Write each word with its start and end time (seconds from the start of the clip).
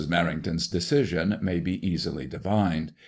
Menington's 0.09 0.67
decision 0.67 1.37
may 1.43 1.59
be 1.59 1.73
easily 1.87 2.25
divined. 2.25 2.91